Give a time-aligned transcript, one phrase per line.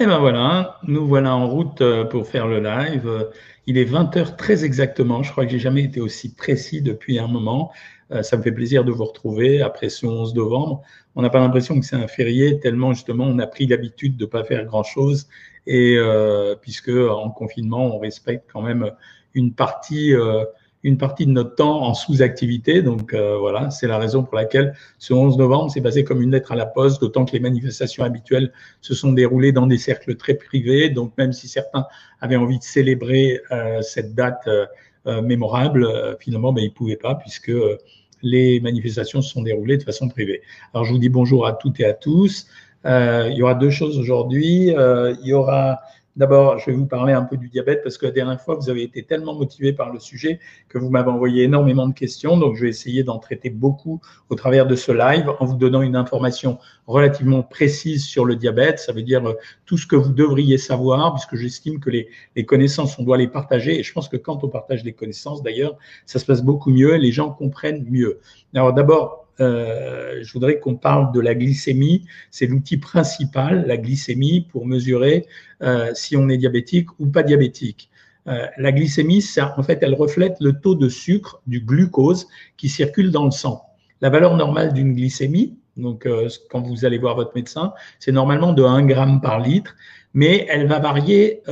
[0.00, 3.28] Et ben voilà, nous voilà en route euh, pour faire le live.
[3.66, 5.24] Il est 20h très exactement.
[5.24, 7.72] Je crois que j'ai jamais été aussi précis depuis un moment.
[8.12, 10.82] Euh, ça me fait plaisir de vous retrouver après ce 11 novembre.
[11.16, 14.24] On n'a pas l'impression que c'est un férié tellement justement on a pris l'habitude de
[14.24, 15.26] pas faire grand chose
[15.66, 18.92] et euh, puisque en confinement on respecte quand même
[19.34, 20.14] une partie
[20.84, 22.82] une partie de notre temps en sous-activité.
[22.82, 26.30] Donc euh, voilà, c'est la raison pour laquelle ce 11 novembre s'est passé comme une
[26.30, 30.16] lettre à la poste, d'autant que les manifestations habituelles se sont déroulées dans des cercles
[30.16, 30.88] très privés.
[30.90, 31.86] Donc même si certains
[32.20, 34.66] avaient envie de célébrer euh, cette date euh,
[35.06, 37.52] euh mémorable, euh, finalement, ben, ils ne pouvaient pas puisque
[38.22, 40.42] les manifestations se sont déroulées de façon privée.
[40.74, 42.48] Alors je vous dis bonjour à toutes et à tous.
[42.84, 44.70] il y aura deux choses aujourd'hui.
[44.70, 45.78] il y aura
[46.18, 48.68] D'abord, je vais vous parler un peu du diabète parce que la dernière fois, vous
[48.68, 52.36] avez été tellement motivé par le sujet que vous m'avez envoyé énormément de questions.
[52.36, 55.80] Donc, je vais essayer d'en traiter beaucoup au travers de ce live en vous donnant
[55.80, 56.58] une information
[56.88, 58.80] relativement précise sur le diabète.
[58.80, 62.44] Ça veut dire euh, tout ce que vous devriez savoir puisque j'estime que les, les
[62.44, 63.78] connaissances, on doit les partager.
[63.78, 66.96] Et je pense que quand on partage des connaissances, d'ailleurs, ça se passe beaucoup mieux
[66.96, 68.18] et les gens comprennent mieux.
[68.56, 72.04] Alors, d'abord, euh, je voudrais qu'on parle de la glycémie.
[72.30, 75.26] C'est l'outil principal, la glycémie, pour mesurer
[75.62, 77.90] euh, si on est diabétique ou pas diabétique.
[78.26, 79.24] Euh, la glycémie,
[79.56, 83.64] en fait, elle reflète le taux de sucre, du glucose qui circule dans le sang.
[84.00, 86.08] La valeur normale d'une glycémie, donc
[86.50, 89.74] quand vous allez voir votre médecin, c'est normalement de 1 gramme par litre,
[90.14, 91.42] mais elle va varier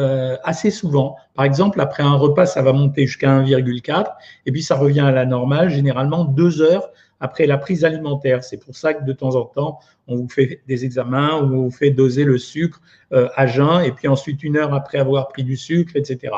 [0.44, 1.16] assez souvent.
[1.34, 4.12] Par exemple, après un repas, ça va monter jusqu'à 1,4,
[4.46, 6.88] et puis ça revient à la normale, généralement deux heures
[7.20, 8.44] après la prise alimentaire.
[8.44, 11.70] C'est pour ça que de temps en temps, on vous fait des examens on vous
[11.70, 12.80] fait doser le sucre
[13.12, 16.32] euh, à jeun et puis ensuite une heure après avoir pris du sucre, etc.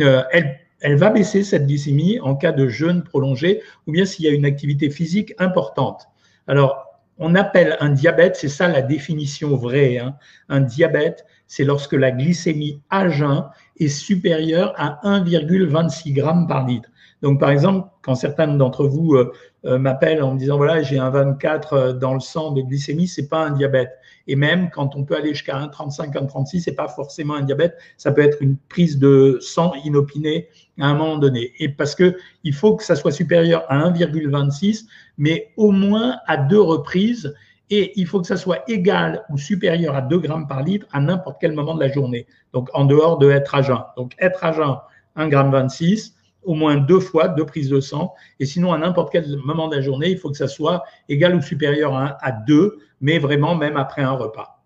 [0.00, 4.24] Euh, elle, elle va baisser cette glycémie en cas de jeûne prolongé ou bien s'il
[4.24, 6.08] y a une activité physique importante.
[6.46, 6.86] Alors,
[7.18, 10.16] on appelle un diabète, c'est ça la définition vraie, hein.
[10.48, 13.44] un diabète, c'est lorsque la glycémie à jeun
[13.78, 16.88] est supérieure à 1,26 g par litre.
[17.22, 19.32] Donc, par exemple, quand certains d'entre vous euh,
[19.66, 23.08] euh, m'appellent en me disant voilà, j'ai un 24 euh, dans le sang de glycémie,
[23.08, 23.90] c'est pas un diabète.
[24.26, 27.76] Et même quand on peut aller jusqu'à 1,35, 1,36, c'est pas forcément un diabète.
[27.98, 30.48] Ça peut être une prise de sang inopinée
[30.78, 31.52] à un moment donné.
[31.58, 34.86] Et parce que il faut que ça soit supérieur à 1,26,
[35.18, 37.34] mais au moins à deux reprises.
[37.72, 41.00] Et il faut que ça soit égal ou supérieur à 2 grammes par litre à
[41.00, 42.26] n'importe quel moment de la journée.
[42.52, 43.78] Donc, en dehors de être à jeun.
[43.96, 44.76] Donc, être à jeun,
[45.14, 48.14] 1 gramme 26 au moins deux fois, deux prises de sang.
[48.38, 51.34] Et sinon, à n'importe quel moment de la journée, il faut que ça soit égal
[51.34, 54.62] ou supérieur à, à deux, mais vraiment même après un repas.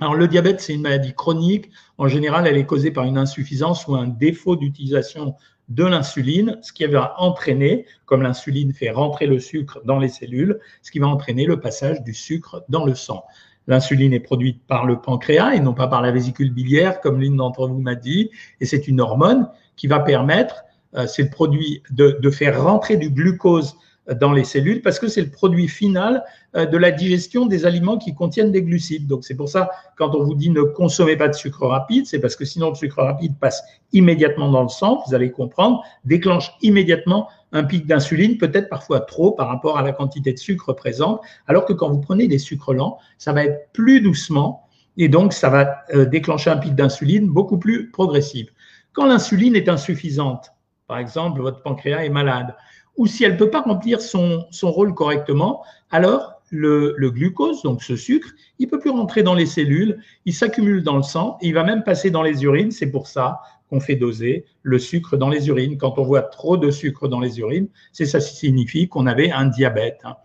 [0.00, 1.70] Alors, le diabète, c'est une maladie chronique.
[1.98, 5.36] En général, elle est causée par une insuffisance ou un défaut d'utilisation
[5.68, 10.60] de l'insuline, ce qui va entraîner, comme l'insuline fait rentrer le sucre dans les cellules,
[10.82, 13.24] ce qui va entraîner le passage du sucre dans le sang.
[13.66, 17.36] L'insuline est produite par le pancréas et non pas par la vésicule biliaire, comme l'une
[17.36, 20.64] d'entre vous m'a dit, et c'est une hormone qui va permettre
[21.06, 23.76] c'est le produit de, de, faire rentrer du glucose
[24.12, 26.24] dans les cellules parce que c'est le produit final
[26.56, 29.06] euh, de la digestion des aliments qui contiennent des glucides.
[29.06, 32.18] Donc c'est pour ça quand on vous dit ne consommez pas de sucre rapide, c'est
[32.18, 33.62] parce que sinon le sucre rapide passe
[33.92, 39.30] immédiatement dans le sang, vous allez comprendre, déclenche immédiatement un pic d'insuline, peut-être parfois trop
[39.30, 42.74] par rapport à la quantité de sucre présente, alors que quand vous prenez des sucres
[42.74, 47.28] lents, ça va être plus doucement et donc ça va euh, déclencher un pic d'insuline
[47.28, 48.48] beaucoup plus progressif.
[48.92, 50.52] Quand l'insuline est insuffisante,
[50.86, 52.54] par exemple, votre pancréas est malade,
[52.96, 57.62] ou si elle ne peut pas remplir son, son, rôle correctement, alors le, le, glucose,
[57.62, 58.28] donc ce sucre,
[58.58, 61.54] il ne peut plus rentrer dans les cellules, il s'accumule dans le sang et il
[61.54, 62.70] va même passer dans les urines.
[62.70, 65.78] C'est pour ça qu'on fait doser le sucre dans les urines.
[65.78, 69.46] Quand on voit trop de sucre dans les urines, c'est ça signifie qu'on avait un
[69.46, 70.00] diabète.
[70.04, 70.16] Hein.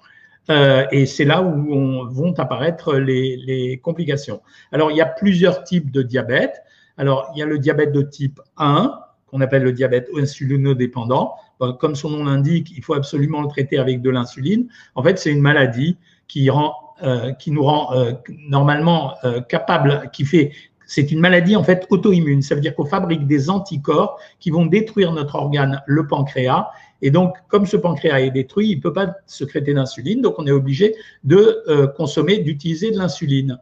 [0.49, 4.41] Euh, et c'est là où on, vont apparaître les, les, complications.
[4.71, 6.61] Alors, il y a plusieurs types de diabète.
[6.97, 11.35] Alors, il y a le diabète de type 1, qu'on appelle le diabète insulinodépendant.
[11.79, 14.67] Comme son nom l'indique, il faut absolument le traiter avec de l'insuline.
[14.95, 15.97] En fait, c'est une maladie
[16.27, 18.13] qui, euh, nous rend euh,
[18.47, 20.51] normalement euh, capable, qui fait
[20.85, 22.41] c'est une maladie en fait auto-immune.
[22.41, 26.67] Ça veut dire qu'on fabrique des anticorps qui vont détruire notre organe, le pancréas.
[27.03, 30.21] Et donc, comme ce pancréas est détruit, il ne peut pas sécréter d'insuline.
[30.21, 31.63] Donc, on est obligé de
[31.95, 33.59] consommer, d'utiliser de l'insuline.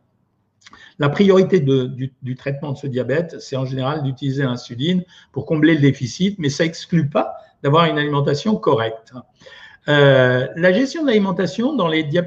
[0.99, 5.81] La priorité du, traitement de ce diabète, c'est en général d'utiliser l'insuline pour combler le
[5.81, 9.13] déficit, mais ça exclut pas d'avoir une alimentation correcte.
[9.89, 11.77] Euh, la gestion de l'alimentation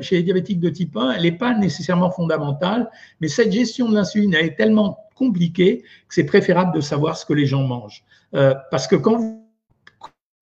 [0.00, 2.90] chez les diabétiques de type 1, elle n'est pas nécessairement fondamentale,
[3.20, 7.26] mais cette gestion de l'insuline, elle est tellement compliquée que c'est préférable de savoir ce
[7.26, 8.04] que les gens mangent.
[8.34, 9.39] Euh, parce que quand vous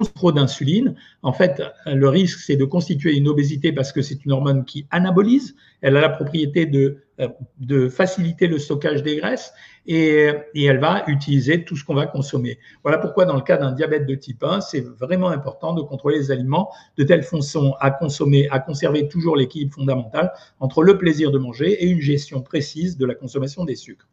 [0.07, 4.31] trop d'insuline, en fait, le risque, c'est de constituer une obésité parce que c'est une
[4.31, 5.57] hormone qui anabolise.
[5.81, 7.29] Elle a la propriété de, euh,
[7.59, 9.53] de faciliter le stockage des graisses
[9.87, 12.59] et, et elle va utiliser tout ce qu'on va consommer.
[12.85, 16.19] Voilà pourquoi, dans le cas d'un diabète de type 1, c'est vraiment important de contrôler
[16.19, 21.33] les aliments de telle façon à consommer, à conserver toujours l'équilibre fondamental entre le plaisir
[21.33, 24.07] de manger et une gestion précise de la consommation des sucres.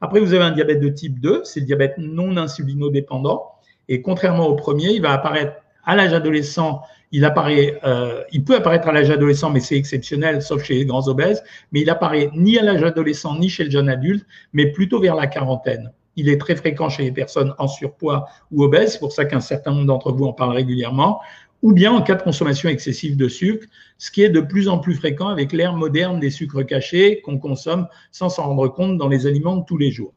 [0.00, 3.51] Après, vous avez un diabète de type 2, c'est le diabète non insulinodépendant.
[3.88, 6.82] Et contrairement au premier, il va apparaître à l'âge adolescent.
[7.10, 10.86] Il apparaît, euh, il peut apparaître à l'âge adolescent, mais c'est exceptionnel, sauf chez les
[10.86, 11.42] grands obèses.
[11.72, 15.14] Mais il apparaît ni à l'âge adolescent ni chez le jeune adulte, mais plutôt vers
[15.14, 15.92] la quarantaine.
[16.16, 18.92] Il est très fréquent chez les personnes en surpoids ou obèses.
[18.92, 21.20] C'est pour ça qu'un certain nombre d'entre vous en parlent régulièrement.
[21.62, 24.78] Ou bien en cas de consommation excessive de sucre, ce qui est de plus en
[24.78, 29.08] plus fréquent avec l'ère moderne des sucres cachés qu'on consomme sans s'en rendre compte dans
[29.08, 30.12] les aliments de tous les jours.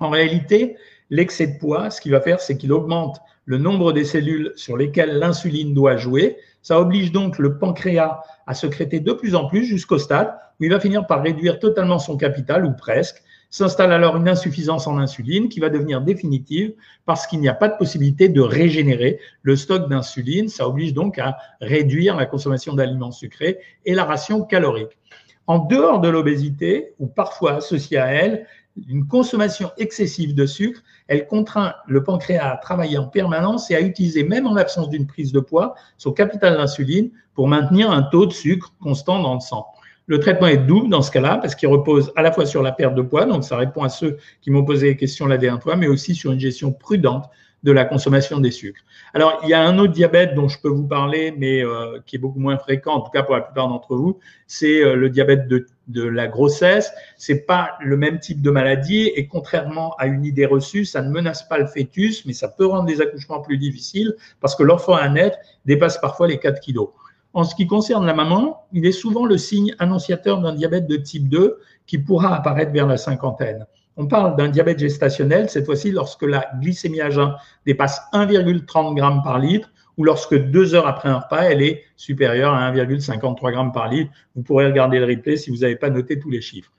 [0.00, 0.76] En réalité,
[1.10, 4.76] L'excès de poids, ce qu'il va faire, c'est qu'il augmente le nombre des cellules sur
[4.76, 6.38] lesquelles l'insuline doit jouer.
[6.62, 10.70] Ça oblige donc le pancréas à secréter de plus en plus jusqu'au stade où il
[10.70, 13.22] va finir par réduire totalement son capital ou presque.
[13.50, 16.72] S'installe alors une insuffisance en insuline qui va devenir définitive
[17.04, 20.48] parce qu'il n'y a pas de possibilité de régénérer le stock d'insuline.
[20.48, 24.98] Ça oblige donc à réduire la consommation d'aliments sucrés et la ration calorique.
[25.46, 28.46] En dehors de l'obésité, ou parfois associée à elle,
[28.88, 33.80] une consommation excessive de sucre, elle contraint le pancréas à travailler en permanence et à
[33.80, 38.26] utiliser, même en l'absence d'une prise de poids, son capital d'insuline pour maintenir un taux
[38.26, 39.66] de sucre constant dans le sang.
[40.06, 42.72] Le traitement est double dans ce cas-là parce qu'il repose à la fois sur la
[42.72, 45.62] perte de poids, donc ça répond à ceux qui m'ont posé des questions la dernière
[45.62, 47.30] fois, mais aussi sur une gestion prudente
[47.62, 48.82] de la consommation des sucres.
[49.14, 52.16] Alors, il y a un autre diabète dont je peux vous parler, mais euh, qui
[52.16, 55.08] est beaucoup moins fréquent, en tout cas pour la plupart d'entre vous, c'est euh, le
[55.08, 56.92] diabète de, de, la grossesse.
[57.16, 61.10] C'est pas le même type de maladie et contrairement à une idée reçue, ça ne
[61.10, 64.94] menace pas le fœtus, mais ça peut rendre les accouchements plus difficiles parce que l'enfant
[64.94, 66.90] à naître dépasse parfois les 4 kilos.
[67.32, 70.96] En ce qui concerne la maman, il est souvent le signe annonciateur d'un diabète de
[70.96, 73.66] type 2 qui pourra apparaître vers la cinquantaine.
[73.96, 77.34] On parle d'un diabète gestationnel, cette fois-ci lorsque la glycémie à jeun
[77.66, 82.54] dépasse 1,30 g par litre ou lorsque deux heures après un repas, elle est supérieure
[82.54, 84.10] à 1,53 g par litre.
[84.34, 86.72] Vous pourrez regarder le replay si vous n'avez pas noté tous les chiffres.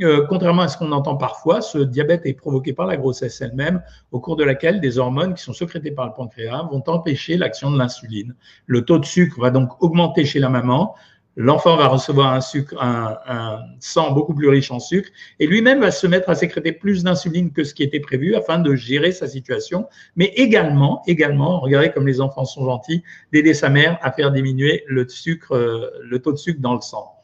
[0.00, 3.82] Euh, contrairement à ce qu'on entend parfois, ce diabète est provoqué par la grossesse elle-même,
[4.12, 7.70] au cours de laquelle des hormones qui sont sécrétées par le pancréas vont empêcher l'action
[7.72, 8.34] de l'insuline.
[8.66, 10.94] Le taux de sucre va donc augmenter chez la maman,
[11.38, 15.08] l'enfant va recevoir un, sucre, un, sang beaucoup plus riche en sucre
[15.38, 18.58] et lui-même va se mettre à sécréter plus d'insuline que ce qui était prévu afin
[18.58, 19.86] de gérer sa situation,
[20.16, 24.82] mais également, également, regardez comme les enfants sont gentils, d'aider sa mère à faire diminuer
[24.88, 27.14] le sucre, euh, le taux de sucre dans le sang.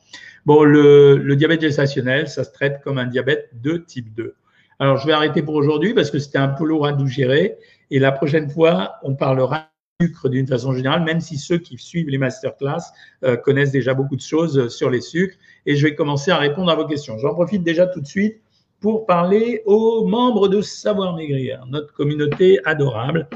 [0.46, 4.36] Bon, le, le diabète gestationnel, ça se traite comme un diabète de type 2.
[4.78, 7.56] Alors, je vais arrêter pour aujourd'hui parce que c'était un peu lourd à nous gérer.
[7.90, 9.70] Et la prochaine fois, on parlera
[10.00, 12.80] sucre d'une façon générale, même si ceux qui suivent les masterclass
[13.24, 15.36] euh, connaissent déjà beaucoup de choses euh, sur les sucres.
[15.66, 17.16] Et je vais commencer à répondre à vos questions.
[17.18, 18.40] J'en profite déjà tout de suite
[18.80, 23.28] pour parler aux membres de Savoir Maigrir, notre communauté adorable.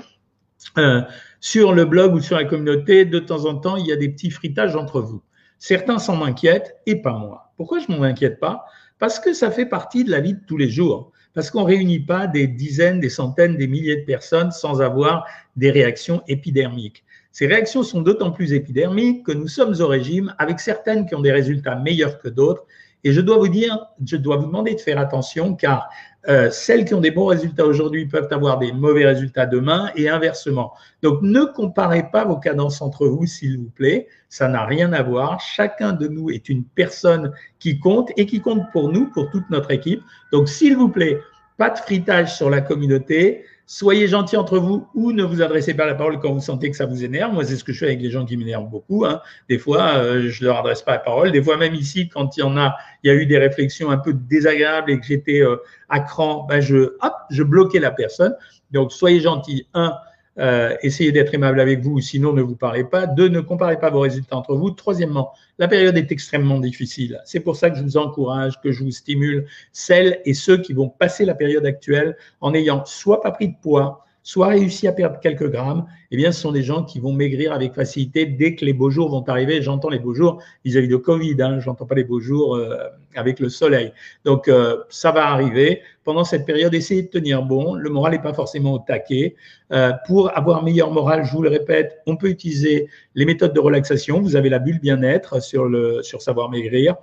[0.76, 1.02] Euh,
[1.38, 4.08] sur le blog ou sur la communauté, de temps en temps, il y a des
[4.08, 5.22] petits fritages entre vous.
[5.58, 7.52] Certains s'en inquiètent et pas moi.
[7.56, 8.64] Pourquoi je m'en inquiète pas?
[8.99, 11.67] Parce que ça fait partie de la vie de tous les jours parce qu'on ne
[11.67, 15.25] réunit pas des dizaines, des centaines, des milliers de personnes sans avoir
[15.55, 17.05] des réactions épidermiques.
[17.31, 21.20] Ces réactions sont d'autant plus épidermiques que nous sommes au régime avec certaines qui ont
[21.20, 22.64] des résultats meilleurs que d'autres.
[23.05, 25.89] Et je dois vous dire, je dois vous demander de faire attention car
[26.29, 30.08] euh, celles qui ont des bons résultats aujourd'hui peuvent avoir des mauvais résultats demain et
[30.08, 30.74] inversement.
[31.03, 34.08] Donc ne comparez pas vos cadences entre vous, s'il vous plaît.
[34.29, 35.41] Ça n'a rien à voir.
[35.41, 39.48] Chacun de nous est une personne qui compte et qui compte pour nous, pour toute
[39.48, 40.03] notre équipe.
[40.32, 41.19] Donc s'il vous plaît,
[41.58, 43.44] pas de fritage sur la communauté.
[43.67, 46.77] Soyez gentils entre vous ou ne vous adressez pas la parole quand vous sentez que
[46.77, 47.34] ça vous énerve.
[47.34, 49.05] Moi, c'est ce que je fais avec les gens qui m'énervent beaucoup.
[49.05, 49.20] Hein.
[49.50, 51.32] Des fois, euh, je ne leur adresse pas la parole.
[51.32, 53.91] Des fois, même ici, quand il y en a, il y a eu des réflexions
[53.91, 55.56] un peu désagréables et que j'étais euh,
[55.91, 58.34] à cran, ben je, hop, bloquais la personne.
[58.70, 59.67] Donc, soyez gentils.
[59.74, 59.93] Un,
[60.38, 63.06] euh, essayez d'être aimable avec vous, sinon ne vous parlez pas.
[63.06, 64.70] Deux, ne comparez pas vos résultats entre vous.
[64.70, 67.20] Troisièmement, la période est extrêmement difficile.
[67.24, 70.72] C'est pour ça que je vous encourage, que je vous stimule, celles et ceux qui
[70.72, 74.93] vont passer la période actuelle en ayant soit pas pris de poids, soit réussi à
[74.93, 78.55] perdre quelques grammes, eh bien, ce sont des gens qui vont maigrir avec facilité dès
[78.55, 79.63] que les beaux jours vont arriver.
[79.63, 82.77] J'entends les beaux jours vis-à-vis de Covid, hein, j'entends pas les beaux jours euh,
[83.15, 83.91] avec le soleil.
[84.27, 85.81] Donc, euh, ça va arriver.
[86.05, 87.73] Pendant cette période, essayez de tenir bon.
[87.73, 89.35] Le moral n'est pas forcément au taquet.
[89.73, 93.61] Euh, pour avoir meilleur moral, je vous le répète, on peut utiliser les méthodes de
[93.61, 94.20] relaxation.
[94.20, 95.70] Vous avez la bulle bien-être sur,
[96.03, 96.97] sur Savoir Maigrir.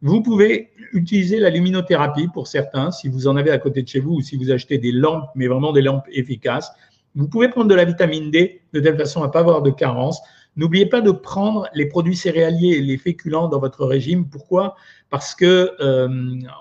[0.00, 4.00] Vous pouvez utiliser la luminothérapie pour certains, si vous en avez à côté de chez
[4.00, 6.70] vous ou si vous achetez des lampes, mais vraiment des lampes efficaces.
[7.14, 9.70] Vous pouvez prendre de la vitamine D de telle façon à ne pas avoir de
[9.70, 10.20] carence.
[10.56, 14.28] N'oubliez pas de prendre les produits céréaliers et les féculents dans votre régime.
[14.28, 14.76] Pourquoi?
[15.10, 16.08] Parce que euh,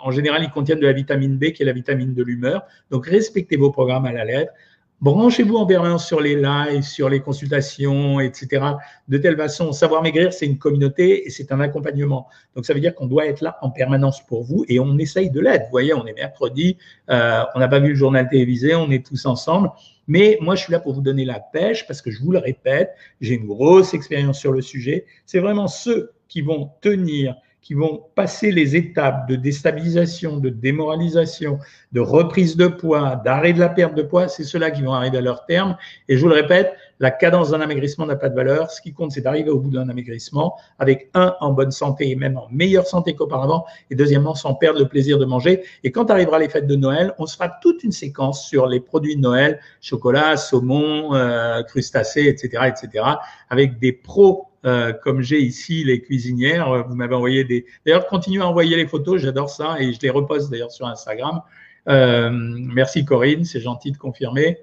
[0.04, 2.64] en général, ils contiennent de la vitamine B, qui est la vitamine de l'humeur.
[2.92, 4.52] Donc, respectez vos programmes à la lettre.
[5.00, 8.66] Branchez-vous en permanence sur les lives, sur les consultations, etc.
[9.08, 12.28] De telle façon, Savoir Maigrir, c'est une communauté et c'est un accompagnement.
[12.56, 15.30] Donc, ça veut dire qu'on doit être là en permanence pour vous et on essaye
[15.30, 15.66] de l'être.
[15.66, 16.78] Vous voyez, on est mercredi,
[17.12, 19.70] euh, on n'a pas vu le journal télévisé, on est tous ensemble.
[20.08, 22.40] Mais moi, je suis là pour vous donner la pêche parce que je vous le
[22.40, 22.90] répète,
[23.22, 25.06] j'ai une grosse expérience sur le sujet.
[25.28, 27.36] C'est vraiment ceux qui vont tenir
[27.68, 31.60] qui vont passer les étapes de déstabilisation, de démoralisation,
[31.92, 35.18] de reprise de poids, d'arrêt de la perte de poids, c'est ceux-là qui vont arriver
[35.18, 35.76] à leur terme.
[36.08, 36.72] Et je vous le répète,
[37.02, 38.72] la cadence d'un amaigrissement n'a pas de valeur.
[38.72, 42.16] Ce qui compte, c'est d'arriver au bout d'un amaigrissement avec un, en bonne santé et
[42.16, 45.66] même en meilleure santé qu'auparavant, et deuxièmement, sans perdre le plaisir de manger.
[45.84, 48.80] Et quand arrivera les fêtes de Noël, on se fera toute une séquence sur les
[48.80, 53.04] produits de Noël, chocolat, saumon, euh, crustacés, etc., etc.,
[53.50, 56.88] avec des pros euh, comme j'ai ici les cuisinières.
[56.88, 57.66] Vous m'avez envoyé des.
[57.86, 61.42] D'ailleurs, continuez à envoyer les photos, j'adore ça et je les reposte d'ailleurs sur Instagram.
[61.88, 64.60] Euh, merci Corinne, c'est gentil de confirmer.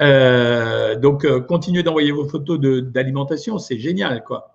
[0.00, 4.54] Euh, donc, continuez d'envoyer vos photos d'alimentation, c'est génial, quoi.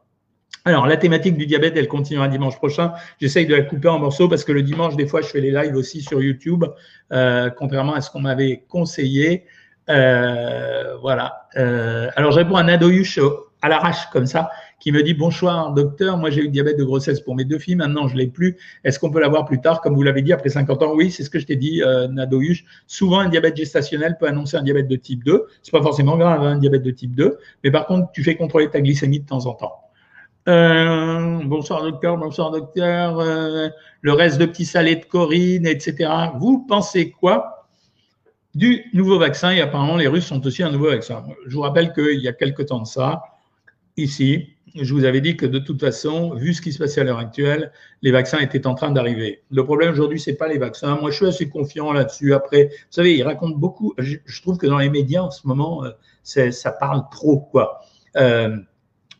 [0.65, 2.93] Alors, la thématique du diabète, elle continuera dimanche prochain.
[3.19, 5.51] J'essaye de la couper en morceaux parce que le dimanche, des fois, je fais les
[5.51, 6.63] lives aussi sur YouTube,
[7.09, 9.45] contrairement à ce qu'on m'avait conseillé.
[9.87, 11.47] voilà.
[11.55, 13.19] alors, je réponds à Nadoyush
[13.63, 14.51] à l'arrache comme ça
[14.83, 17.77] qui me dit bonsoir docteur, moi j'ai eu diabète de grossesse pour mes deux filles,
[17.77, 18.57] maintenant je l'ai plus.
[18.83, 21.23] Est-ce qu'on peut l'avoir plus tard, comme vous l'avez dit après 50 ans Oui, c'est
[21.23, 22.65] ce que je t'ai dit, euh, Nadohuche.
[22.85, 25.45] Souvent un diabète gestationnel peut annoncer un diabète de type 2.
[25.61, 28.35] C'est pas forcément grave, hein, un diabète de type 2, mais par contre tu fais
[28.35, 29.73] contrôler ta glycémie de temps en temps.
[30.49, 33.19] Euh, bonsoir docteur, bonsoir docteur.
[33.19, 33.69] Euh,
[34.01, 36.11] le reste de petits salés de Corinne, etc.
[36.39, 37.69] Vous pensez quoi
[38.53, 39.51] du nouveau vaccin?
[39.51, 41.23] Et apparemment les Russes sont aussi un nouveau vaccin.
[41.47, 43.21] Je vous rappelle qu'il y a quelque temps de ça,
[43.97, 47.03] ici, je vous avais dit que de toute façon, vu ce qui se passait à
[47.03, 47.71] l'heure actuelle,
[48.01, 49.43] les vaccins étaient en train d'arriver.
[49.51, 50.97] Le problème aujourd'hui, c'est pas les vaccins.
[50.99, 52.33] Moi, je suis assez confiant là-dessus.
[52.33, 53.93] Après, vous savez, ils racontent beaucoup.
[53.97, 55.91] Je, trouve que dans les médias en ce moment, euh,
[56.23, 57.81] ça parle trop, quoi.
[58.17, 58.57] Euh,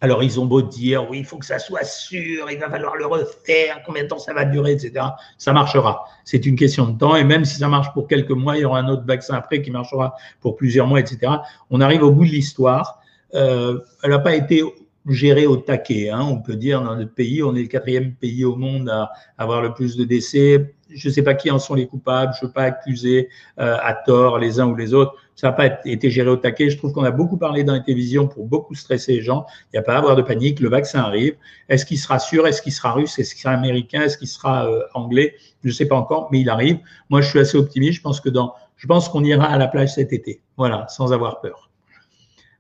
[0.02, 2.98] alors, ils ont beau dire, oui, il faut que ça soit sûr, il va falloir
[2.98, 5.06] le refaire, combien de temps ça va durer, etc.
[5.38, 6.04] Ça marchera.
[6.26, 7.16] C'est une question de temps.
[7.16, 9.62] Et même si ça marche pour quelques mois, il y aura un autre vaccin après
[9.62, 11.32] qui marchera pour plusieurs mois, etc.
[11.70, 13.03] On arrive au bout de l'histoire.
[13.36, 14.64] Euh, elle n'a pas été
[15.10, 16.10] géré au taquet.
[16.10, 16.22] Hein.
[16.22, 19.62] On peut dire dans notre pays, on est le quatrième pays au monde à avoir
[19.62, 20.76] le plus de décès.
[20.90, 23.78] Je ne sais pas qui en sont les coupables, je ne veux pas accuser euh,
[23.82, 25.16] à tort les uns ou les autres.
[25.36, 26.70] Ça n'a pas été géré au taquet.
[26.70, 29.48] Je trouve qu'on a beaucoup parlé dans les télévisions pour beaucoup stresser les gens.
[29.68, 30.60] Il n'y a pas à avoir de panique.
[30.60, 31.36] Le vaccin arrive.
[31.70, 32.46] Est-ce qu'il sera sûr?
[32.46, 33.18] Est-ce qu'il sera russe?
[33.18, 34.04] Est-ce qu'il sera américain?
[34.04, 35.34] Est-ce qu'il sera euh, anglais?
[35.64, 36.80] Je ne sais pas encore, mais il arrive.
[37.10, 37.98] Moi, je suis assez optimiste.
[37.98, 38.30] Je pense que
[38.76, 40.42] je pense qu'on ira à la plage cet été.
[40.56, 41.72] Voilà, sans avoir peur.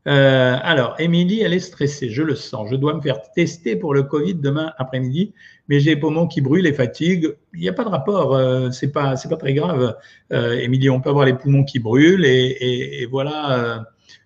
[0.05, 2.69] Euh, alors, Émilie, elle est stressée, je le sens.
[2.69, 5.33] Je dois me faire tester pour le Covid demain après-midi,
[5.69, 7.35] mais j'ai les poumons qui brûlent et fatigue.
[7.53, 9.95] Il n'y a pas de rapport, euh, c'est pas, pas très grave.
[10.33, 13.59] Euh, Émilie, on peut avoir les poumons qui brûlent et, voilà.
[13.59, 13.79] Euh,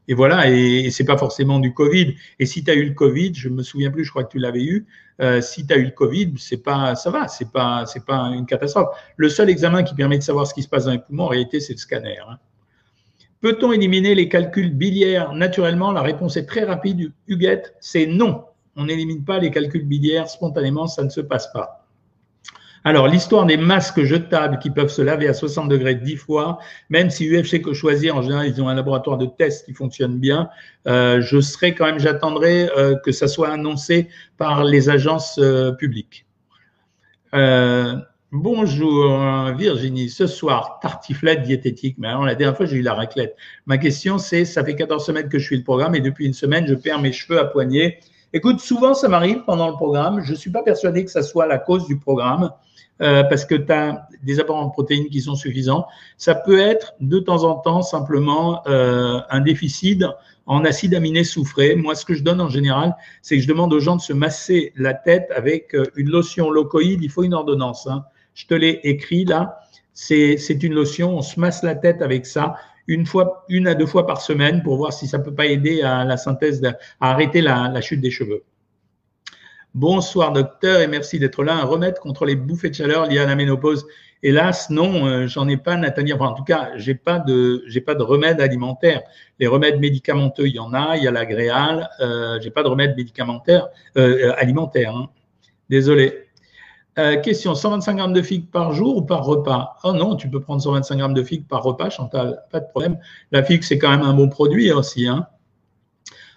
[0.10, 2.16] et voilà, et, c'est pas forcément du Covid.
[2.40, 4.40] Et si tu as eu le Covid, je me souviens plus, je crois que tu
[4.40, 4.86] l'avais eu.
[5.22, 8.28] Euh, si tu as eu le Covid, c'est pas, ça va, c'est pas, c'est pas
[8.28, 8.96] une catastrophe.
[9.18, 11.28] Le seul examen qui permet de savoir ce qui se passe dans les poumons, en
[11.28, 12.18] réalité, c'est le scanner.
[12.20, 12.38] Hein.
[13.42, 15.92] Peut-on éliminer les calculs biliaires naturellement?
[15.92, 18.46] La réponse est très rapide, Huguette, c'est non.
[18.76, 21.88] On n'élimine pas les calculs biliaires spontanément, ça ne se passe pas.
[22.84, 27.10] Alors, l'histoire des masques jetables qui peuvent se laver à 60 degrés 10 fois, même
[27.10, 30.50] si UFC que choisir, en général, ils ont un laboratoire de test qui fonctionne bien,
[30.88, 35.74] euh, je serais quand même, j'attendrai euh, que ça soit annoncé par les agences euh,
[35.74, 36.26] publiques.
[38.34, 41.96] Bonjour Virginie, ce soir, tartiflette diététique.
[41.98, 43.38] Mais alors, la dernière fois, j'ai eu la raclette.
[43.66, 46.34] Ma question, c'est, ça fait 14 semaines que je suis le programme et depuis une
[46.34, 48.00] semaine, je perds mes cheveux à poignée.
[48.34, 50.22] Écoute, souvent, ça m'arrive pendant le programme.
[50.26, 52.52] Je ne suis pas persuadé que ça soit la cause du programme
[53.02, 55.88] euh, parce que tu as des apports en protéines qui sont suffisants.
[56.18, 60.04] Ça peut être de temps en temps simplement euh, un déficit
[60.48, 61.76] en acides aminés soufrés.
[61.76, 64.12] Moi, ce que je donne en général, c'est que je demande aux gens de se
[64.12, 67.02] masser la tête avec euh, une lotion locoïde.
[67.02, 67.88] Il faut une ordonnance.
[67.88, 68.04] Hein
[68.38, 69.60] je te l'ai écrit là.
[69.94, 72.56] C'est une lotion, on se masse la tête avec ça
[72.88, 75.82] une fois, une à deux fois par semaine pour voir si ça peut pas aider
[75.82, 76.64] à la synthèse,
[77.02, 78.44] à arrêter la, chute des cheveux.
[79.74, 81.56] Bonsoir docteur et merci d'être là.
[81.56, 83.88] Un remède contre les bouffées de chaleur liées à la ménopause.
[84.22, 86.14] Hélas, non, euh, j'en ai pas, Nathalie.
[86.14, 89.02] en tout cas, j'ai pas de, pas de remède alimentaire.
[89.40, 90.96] Les remèdes médicamenteux, il y en a.
[90.96, 91.90] Il y a l'agréal.
[92.00, 93.68] Euh, j'ai pas de remède médicamentaire
[93.98, 94.96] euh, alimentaire.
[94.96, 95.10] Hein.
[95.70, 96.27] Désolé.
[97.00, 99.76] Euh, question 125 grammes de figues par jour ou par repas?
[99.84, 102.98] Oh non, tu peux prendre 125 grammes de figues par repas, Chantal, pas de problème.
[103.32, 105.08] La figue, c'est quand même un bon produit aussi.
[105.08, 105.28] Hein.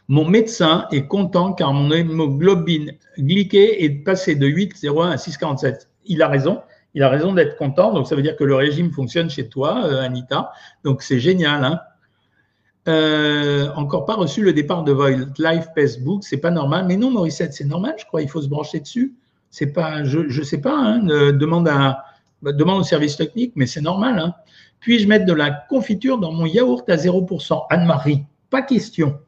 [0.08, 5.86] Mon médecin est content car mon hémoglobine glyquée est passée de 8,01 à 6,47.
[6.04, 6.60] Il a raison.
[6.94, 7.92] Il a raison d'être content.
[7.92, 10.52] Donc, ça veut dire que le régime fonctionne chez toi, euh, Anita.
[10.84, 11.64] Donc, c'est génial.
[11.64, 11.80] Hein
[12.88, 16.24] euh, encore pas reçu le départ de Void Live Facebook.
[16.24, 16.86] C'est pas normal.
[16.86, 18.22] Mais non, Morissette, c'est normal, je crois.
[18.22, 19.14] Il faut se brancher dessus.
[19.50, 20.76] C'est pas, je ne sais pas.
[20.76, 21.00] Hein,
[21.32, 22.04] demande, à,
[22.42, 24.18] demande au service technique, mais c'est normal.
[24.18, 24.34] Hein.
[24.80, 29.20] Puis-je mettre de la confiture dans mon yaourt à 0% Anne-Marie, pas question.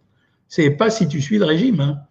[0.48, 1.80] C'est pas si tu suis le régime.
[1.80, 2.02] Hein.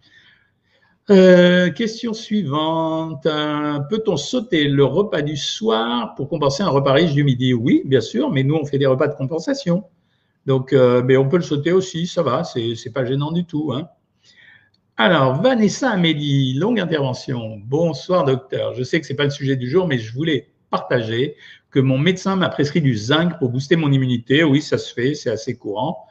[1.10, 3.26] Euh, question suivante.
[3.26, 7.54] Euh, peut-on sauter le repas du soir pour compenser un repas riche du midi?
[7.54, 9.84] Oui, bien sûr, mais nous, on fait des repas de compensation.
[10.46, 13.72] Donc, euh, mais on peut le sauter aussi, ça va, c'est pas gênant du tout.
[13.72, 13.88] Hein.
[14.98, 17.58] Alors, Vanessa Amélie, longue intervention.
[17.64, 18.74] Bonsoir, docteur.
[18.74, 21.36] Je sais que ce n'est pas le sujet du jour, mais je voulais partager
[21.70, 24.44] que mon médecin m'a prescrit du zinc pour booster mon immunité.
[24.44, 26.06] Oui, ça se fait, c'est assez courant.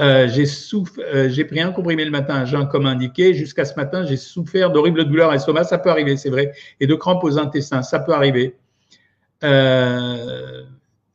[0.00, 3.32] Euh, euh, j'ai pris un comprimé le matin, jean comme indiqué.
[3.32, 5.64] Jusqu'à ce matin, j'ai souffert d'horribles douleurs à l'estomac.
[5.64, 6.52] Ça peut arriver, c'est vrai.
[6.80, 7.82] Et de crampes aux intestins.
[7.82, 8.56] Ça peut arriver.
[9.44, 10.64] Euh,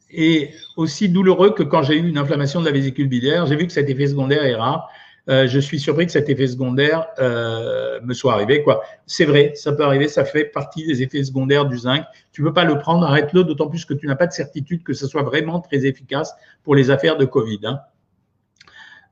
[0.09, 3.45] et aussi douloureux que quand j'ai eu une inflammation de la vésicule biliaire.
[3.47, 4.89] J'ai vu que cet effet secondaire est rare.
[5.27, 8.63] Je suis surpris que cet effet secondaire me soit arrivé.
[8.63, 8.81] Quoi.
[9.05, 12.03] C'est vrai, ça peut arriver, ça fait partie des effets secondaires du zinc.
[12.31, 14.83] Tu ne peux pas le prendre, arrête-le, d'autant plus que tu n'as pas de certitude
[14.83, 17.59] que ce soit vraiment très efficace pour les affaires de Covid.
[17.63, 17.79] Hein.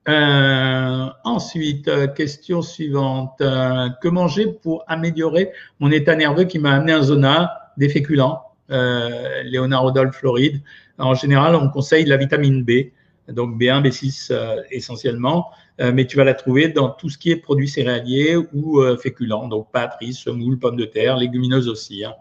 [0.08, 3.42] Euh, ensuite, euh, question suivante.
[3.42, 8.42] Euh, que manger pour améliorer mon état nerveux qui m'a amené un zona des féculents
[8.72, 10.62] euh, Léonard Rodolphe Floride.
[10.98, 12.92] En général, on conseille la vitamine B,
[13.30, 14.34] donc B1, B6
[14.72, 19.48] essentiellement, mais tu vas la trouver dans tout ce qui est produits céréaliers ou féculents,
[19.48, 22.04] donc pâtes, riz, semoule, pommes de terre, légumineuses aussi.
[22.04, 22.14] Hein.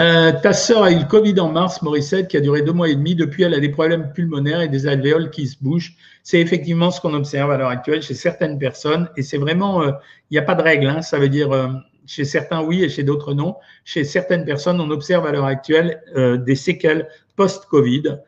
[0.00, 2.88] Euh, ta sœur a eu le Covid en mars, Morissette, qui a duré deux mois
[2.88, 3.16] et demi.
[3.16, 5.96] Depuis, elle a des problèmes pulmonaires et des alvéoles qui se bougent.
[6.22, 9.08] C'est effectivement ce qu'on observe à l'heure actuelle chez certaines personnes.
[9.16, 9.90] Et c'est vraiment, euh,
[10.30, 10.86] il n'y a pas de règle.
[10.86, 11.02] Hein.
[11.02, 11.66] Ça veut dire, euh,
[12.06, 13.56] chez certains oui et chez d'autres non.
[13.84, 16.00] Chez certaines personnes, on observe à l'heure actuelle
[16.46, 18.18] des séquelles post-Covid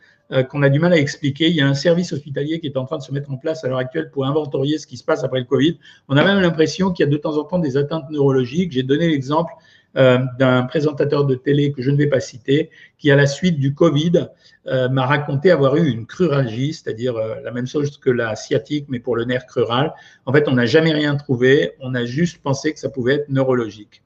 [0.48, 1.48] qu'on a du mal à expliquer.
[1.48, 3.64] Il y a un service hospitalier qui est en train de se mettre en place
[3.64, 5.78] à l'heure actuelle pour inventorier ce qui se passe après le Covid.
[6.08, 8.72] On a même l'impression qu'il y a de temps en temps des atteintes neurologiques.
[8.72, 9.52] J'ai donné l'exemple
[9.96, 13.58] euh, d'un présentateur de télé que je ne vais pas citer, qui à la suite
[13.58, 14.28] du Covid
[14.68, 18.86] euh, m'a raconté avoir eu une cruralgie, c'est-à-dire euh, la même chose que la sciatique,
[18.88, 19.92] mais pour le nerf crural.
[20.26, 23.30] En fait, on n'a jamais rien trouvé, on a juste pensé que ça pouvait être
[23.30, 24.04] neurologique.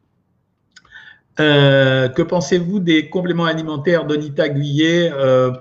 [1.37, 5.53] que pensez-vous des compléments alimentaires d'Onita Guyet euh,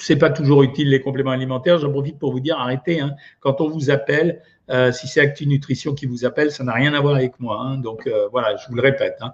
[0.00, 1.78] c'est pas toujours utile les compléments alimentaires.
[1.78, 3.00] J'en profite pour vous dire arrêtez.
[3.00, 3.14] Hein.
[3.40, 4.40] Quand on vous appelle,
[4.92, 7.60] si c'est Actu Nutrition qui vous appelle, ça n'a rien à voir avec moi.
[7.60, 7.78] Hein.
[7.78, 9.16] Donc voilà, je vous le répète.
[9.20, 9.32] Hein.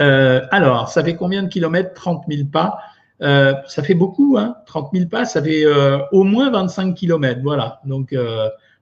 [0.00, 1.94] Euh, alors, ça fait combien de kilomètres?
[1.94, 2.78] 30 000 pas.
[3.22, 7.40] Euh, ça fait beaucoup, hein 30 000 pas, ça fait euh, au moins 25 kilomètres.
[7.42, 7.80] Voilà.
[7.84, 8.14] Donc,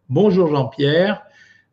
[0.09, 1.23] bonjour Jean-Pierre.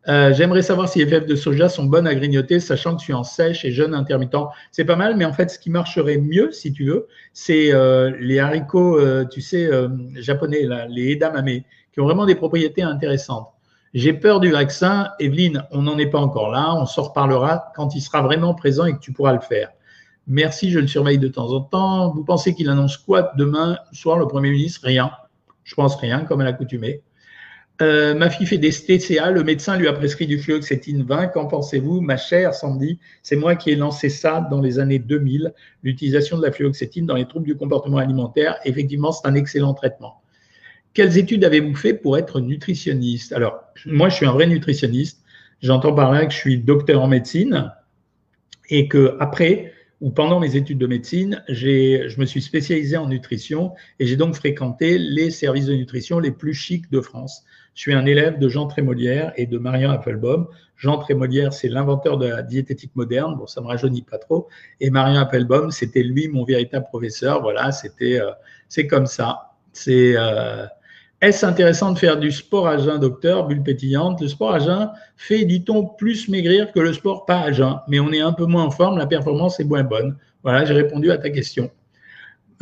[0.06, 3.12] J'aimerais savoir si les fèves de soja sont bonnes à grignoter, sachant que je suis
[3.12, 4.36] en sèche et jeune intermittent.
[4.70, 7.72] C'est pas mal, mais en fait, ce qui marcherait mieux, si tu veux, c'est
[8.20, 9.68] les haricots, tu sais,
[10.14, 11.60] japonais, les edamame,
[11.92, 13.48] qui ont vraiment des propriétés intéressantes.
[13.94, 15.08] J'ai peur du vaccin.
[15.20, 16.74] Evelyne, on n'en est pas encore là.
[16.74, 19.70] On s'en reparlera quand il sera vraiment présent et que tu pourras le faire.
[20.26, 22.12] Merci, je le surveille de temps en temps.
[22.12, 24.80] Vous pensez qu'il annonce quoi demain soir, le Premier ministre?
[24.84, 25.10] Rien.
[25.64, 27.00] Je pense rien, comme à l'accoutumée.
[27.82, 31.28] Euh, ma fille fait des TCA, le médecin lui a prescrit du fluoxétine 20.
[31.28, 32.98] Qu'en pensez-vous, ma chère Sandy?
[33.22, 37.16] C'est moi qui ai lancé ça dans les années 2000, l'utilisation de la fluoxétine dans
[37.16, 38.56] les troubles du comportement alimentaire.
[38.64, 40.22] Effectivement, c'est un excellent traitement.
[40.94, 43.32] Quelles études avez-vous fait pour être nutritionniste?
[43.32, 45.22] Alors, moi, je suis un vrai nutritionniste.
[45.60, 47.70] J'entends par là que je suis docteur en médecine
[48.70, 53.72] et que après ou pendant mes études de médecine, je me suis spécialisé en nutrition
[53.98, 57.44] et j'ai donc fréquenté les services de nutrition les plus chics de France.
[57.76, 60.48] Je suis un élève de Jean Trémolière et de Marion Appelbaum.
[60.76, 63.36] Jean Trémolière, c'est l'inventeur de la diététique moderne.
[63.36, 64.48] Bon, ça me rajeunit pas trop.
[64.80, 67.42] Et Marion Appelbaum, c'était lui mon véritable professeur.
[67.42, 68.30] Voilà, c'était, euh,
[68.70, 69.52] c'est comme ça.
[69.88, 70.66] Euh,
[71.20, 73.46] est-ce intéressant de faire du sport à jeun, docteur?
[73.46, 74.22] Bulle pétillante.
[74.22, 78.00] Le sport à jeun fait, dit-on, plus maigrir que le sport pas à jeun, mais
[78.00, 80.16] on est un peu moins en forme, la performance est moins bonne.
[80.42, 81.70] Voilà, j'ai répondu à ta question.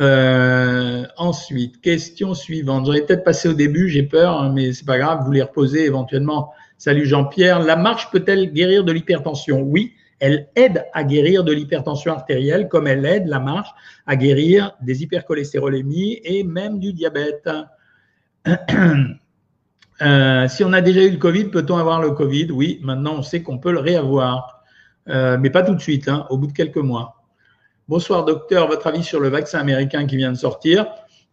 [0.01, 2.85] Euh, ensuite, question suivante.
[2.85, 5.85] J'aurais peut-être passé au début, j'ai peur, hein, mais c'est pas grave, vous les reposez
[5.85, 6.51] éventuellement.
[6.77, 7.61] Salut Jean-Pierre.
[7.61, 9.61] La marche peut-elle guérir de l'hypertension?
[9.61, 13.69] Oui, elle aide à guérir de l'hypertension artérielle, comme elle aide la marche
[14.05, 17.49] à guérir des hypercholestérolémies et même du diabète.
[20.01, 22.51] Euh, si on a déjà eu le Covid, peut-on avoir le Covid?
[22.51, 24.61] Oui, maintenant on sait qu'on peut le réavoir.
[25.07, 27.24] mais pas tout de suite, hein, au bout de quelques mois.
[27.87, 30.87] Bonsoir docteur, votre avis sur le vaccin américain qui vient de sortir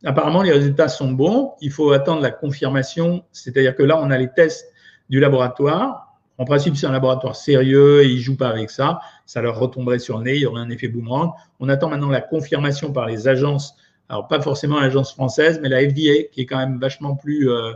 [0.04, 1.54] Apparemment, les résultats sont bons.
[1.62, 4.70] Il faut attendre la confirmation, c'est-à-dire que là, on a les tests
[5.08, 6.12] du laboratoire.
[6.36, 9.00] En principe, c'est un laboratoire sérieux et ils ne jouent pas avec ça.
[9.24, 11.32] Ça leur retomberait sur le nez, il y aurait un effet boomerang.
[11.58, 13.74] On attend maintenant la confirmation par les agences,
[14.10, 17.72] alors pas forcément l'agence française, mais la FDA, qui est quand même vachement plus euh,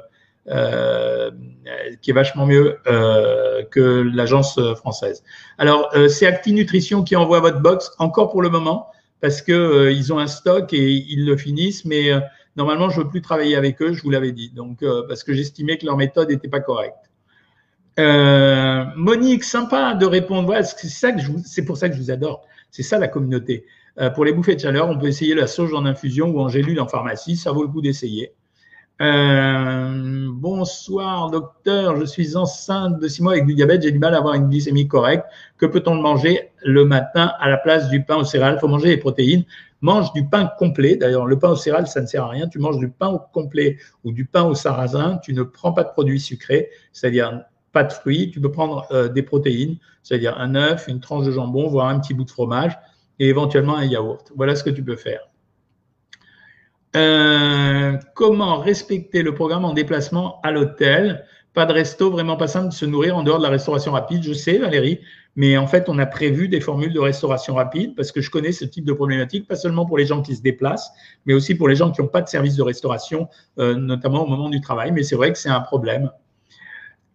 [2.02, 3.80] qui est vachement mieux euh, que
[4.14, 5.22] l'agence française.
[5.58, 8.88] Alors, euh, c'est Acti Nutrition qui envoie votre box encore pour le moment
[9.20, 12.10] parce que ils ont un stock et ils le finissent, mais
[12.54, 15.78] normalement, je veux plus travailler avec eux, je vous l'avais dit, donc parce que j'estimais
[15.78, 17.10] que leur méthode n'était pas correcte.
[17.98, 20.54] Monique, sympa de répondre.
[20.62, 22.46] c'est ça que c'est pour ça que je vous adore.
[22.70, 23.64] C'est ça la communauté.
[24.14, 26.78] pour les bouffées de chaleur, on peut essayer la sauge en infusion ou en gélule
[26.78, 27.36] en pharmacie.
[27.36, 28.34] Ça vaut le coup d'essayer.
[29.02, 34.14] Euh, bonsoir docteur, je suis enceinte de six mois avec du diabète, j'ai du mal
[34.14, 35.26] à avoir une glycémie correcte.
[35.58, 38.58] Que peut-on manger le matin à la place du pain au céréales?
[38.58, 39.44] Faut manger les protéines.
[39.82, 40.96] Mange du pain complet.
[40.96, 42.48] D'ailleurs, le pain au céréales, ça ne sert à rien.
[42.48, 45.18] Tu manges du pain au complet ou du pain au sarrasin.
[45.22, 48.30] Tu ne prends pas de produits sucrés, c'est-à-dire pas de fruits.
[48.30, 52.00] Tu peux prendre euh, des protéines, c'est-à-dire un œuf, une tranche de jambon, voire un
[52.00, 52.78] petit bout de fromage
[53.18, 54.32] et éventuellement un yaourt.
[54.34, 55.20] Voilà ce que tu peux faire.
[56.96, 61.26] Euh, comment respecter le programme en déplacement à l'hôtel?
[61.52, 64.22] Pas de resto, vraiment pas simple de se nourrir en dehors de la restauration rapide.
[64.22, 65.00] Je sais, Valérie,
[65.36, 68.52] mais en fait, on a prévu des formules de restauration rapide parce que je connais
[68.52, 70.90] ce type de problématique, pas seulement pour les gens qui se déplacent,
[71.26, 73.28] mais aussi pour les gens qui n'ont pas de service de restauration,
[73.58, 74.92] euh, notamment au moment du travail.
[74.92, 76.10] Mais c'est vrai que c'est un problème.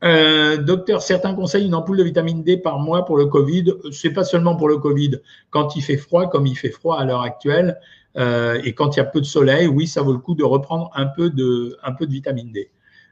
[0.04, 3.74] Euh, docteur, certains conseillent une ampoule de vitamine D par mois pour le Covid.
[3.92, 5.20] C'est pas seulement pour le Covid.
[5.52, 7.80] Quand il fait froid, comme il fait froid à l'heure actuelle,
[8.16, 10.92] et quand il y a peu de soleil, oui, ça vaut le coup de reprendre
[10.96, 12.70] un peu de, un peu de vitamine D.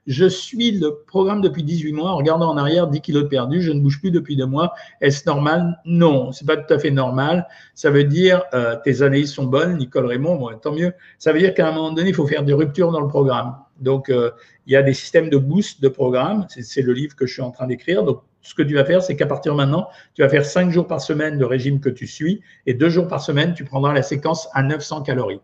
[0.09, 2.09] Je suis le programme depuis 18 mois.
[2.09, 3.61] En regardant en arrière, 10 kilos de perdu.
[3.61, 4.73] Je ne bouge plus depuis deux mois.
[5.01, 5.79] Est-ce normal?
[5.85, 7.47] Non, c'est pas tout à fait normal.
[7.75, 10.37] Ça veut dire euh, tes analyses sont bonnes, Nicole Raymond.
[10.37, 10.93] Bon, tant mieux.
[11.19, 13.55] Ça veut dire qu'à un moment donné, il faut faire des ruptures dans le programme.
[13.79, 14.31] Donc, euh,
[14.65, 16.47] il y a des systèmes de boost de programme.
[16.49, 18.03] C'est le livre que je suis en train d'écrire.
[18.03, 20.87] Donc, ce que tu vas faire, c'est qu'à partir maintenant, tu vas faire cinq jours
[20.87, 24.01] par semaine le régime que tu suis et deux jours par semaine, tu prendras la
[24.01, 25.41] séquence à 900 calories.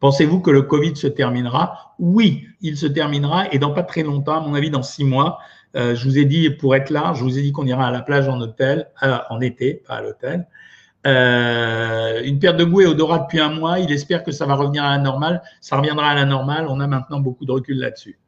[0.00, 1.94] Pensez-vous que le Covid se terminera?
[1.98, 5.38] Oui, il se terminera et dans pas très longtemps, à mon avis, dans six mois.
[5.76, 7.90] Euh, je vous ai dit, pour être là, je vous ai dit qu'on ira à
[7.90, 10.46] la plage en hôtel, euh, en été, pas à l'hôtel.
[11.06, 13.78] Euh, une perte de goût et odorat depuis un mois.
[13.78, 15.42] Il espère que ça va revenir à la normale.
[15.60, 16.66] Ça reviendra à la normale.
[16.68, 18.18] On a maintenant beaucoup de recul là-dessus.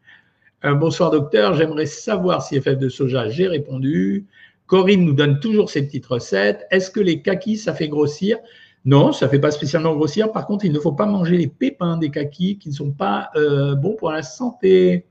[0.66, 4.26] Euh, bonsoir docteur, j'aimerais savoir si FF de soja, j'ai répondu.
[4.66, 6.66] Corinne nous donne toujours ses petites recettes.
[6.72, 8.38] Est-ce que les kakis, ça fait grossir?
[8.85, 10.33] Non, ça ne fait pas spécialement grossir.
[10.33, 13.31] Par contre, il ne faut pas manger les pépins des kakis qui ne sont pas
[13.37, 15.05] euh, bons pour la santé.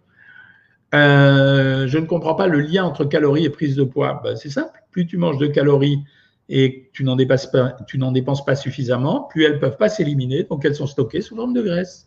[0.91, 4.19] je ne comprends pas le lien entre calories et prise de poids.
[4.23, 4.83] Ben, c'est simple.
[4.91, 5.99] Plus tu manges de calories,
[6.49, 7.47] et tu n'en dépenses
[8.45, 11.61] pas suffisamment, plus elles ne peuvent pas s'éliminer, donc elles sont stockées sous forme de
[11.61, 12.04] graisse.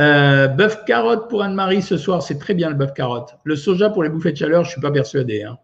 [0.00, 3.36] Euh, bœuf carotte pour Anne-Marie ce soir, c'est très bien le bœuf carotte.
[3.44, 5.42] Le soja pour les bouffées de chaleur, je ne suis pas persuadé.
[5.42, 5.58] Hein.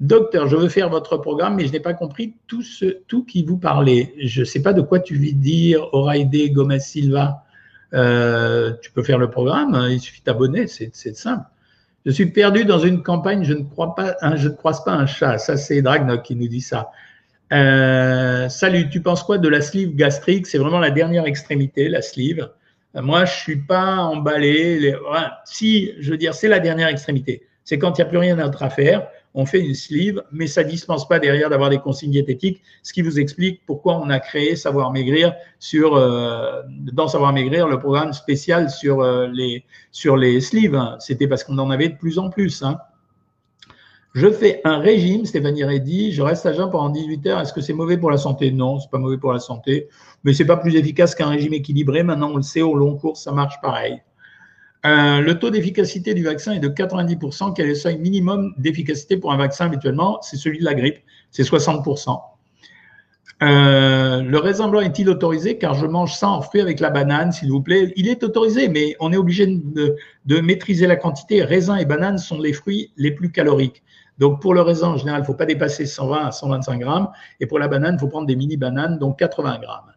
[0.00, 2.86] Docteur, je veux faire votre programme, mais je n'ai pas compris tout ce
[3.26, 4.14] qui vous parlait.
[4.20, 7.44] Je ne sais pas de quoi tu veux dire, Oraide Gomez Silva.
[7.94, 11.44] Euh, tu peux faire le programme, hein, il suffit d'abonner, c'est simple.
[12.04, 15.38] Je suis perdu dans une campagne, je ne, crois pas, ne croise pas un chat.
[15.38, 16.90] Ça, c'est Dragnok qui nous dit ça.
[17.52, 20.46] Euh, salut, tu penses quoi de la sleeve gastrique?
[20.46, 22.48] C'est vraiment la dernière extrémité, la sleeve.
[22.96, 24.94] Moi, je suis pas emballé.
[25.44, 27.46] si, je veux dire, c'est la dernière extrémité.
[27.64, 30.46] C'est quand il n'y a plus rien d'autre à faire on fait une sleeve, mais
[30.46, 34.08] ça ne dispense pas derrière d'avoir des consignes diététiques, ce qui vous explique pourquoi on
[34.08, 39.62] a créé Savoir Maigrir sur, euh, dans Savoir Maigrir, le programme spécial sur, euh, les,
[39.92, 40.80] sur sleeves.
[41.00, 42.62] C'était parce qu'on en avait de plus en plus.
[42.62, 42.78] Hein.
[44.16, 47.40] Je fais un régime, Stéphanie Reddy, je reste à jeun pendant 18 heures.
[47.40, 48.50] Est-ce que c'est mauvais pour la santé?
[48.50, 49.88] Non, c'est pas mauvais pour la santé,
[50.24, 52.02] mais c'est pas plus efficace qu'un régime équilibré.
[52.02, 54.00] Maintenant, on le sait, au long cours, ça marche pareil.
[54.86, 57.52] Euh, le taux d'efficacité du vaccin est de 90%.
[57.54, 60.18] Quel est le seuil minimum d'efficacité pour un vaccin habituellement?
[60.22, 61.00] C'est celui de la grippe,
[61.30, 62.18] c'est 60%.
[63.42, 65.58] Euh, le raisin blanc est-il autorisé?
[65.58, 67.92] Car je mange ça en fruit avec la banane, s'il vous plaît.
[67.96, 71.42] Il est autorisé, mais on est obligé de, maîtriser la quantité.
[71.42, 73.82] Raisin et banane sont les fruits les plus caloriques.
[74.18, 77.08] Donc pour le raisin, en général, il ne faut pas dépasser 120 à 125 grammes.
[77.40, 79.92] Et pour la banane, il faut prendre des mini-bananes, donc 80 grammes.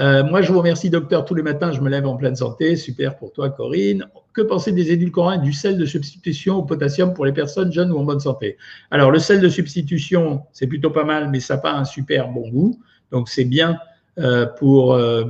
[0.00, 1.24] Euh, moi, je vous remercie, docteur.
[1.24, 2.76] Tous les matins, je me lève en pleine santé.
[2.76, 4.06] Super pour toi, Corinne.
[4.32, 7.92] Que penser des édulcorants et du sel de substitution au potassium pour les personnes jeunes
[7.92, 8.56] ou en bonne santé?
[8.90, 12.28] Alors, le sel de substitution, c'est plutôt pas mal, mais ça n'a pas un super
[12.28, 12.80] bon goût.
[13.10, 13.78] Donc, c'est bien
[14.58, 15.24] pour, euh,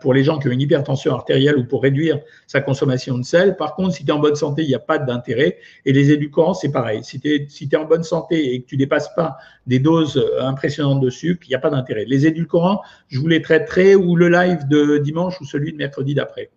[0.00, 3.56] pour les gens qui ont une hypertension artérielle ou pour réduire sa consommation de sel.
[3.56, 5.58] Par contre, si tu es en bonne santé, il n'y a pas d'intérêt.
[5.84, 7.04] Et les édulcorants, c'est pareil.
[7.04, 9.36] Si tu es, si es en bonne santé et que tu dépasses pas
[9.66, 12.04] des doses impressionnantes de sucre, il n'y a pas d'intérêt.
[12.06, 16.14] Les édulcorants, je vous les traiterai ou le live de dimanche ou celui de mercredi
[16.14, 16.50] d'après.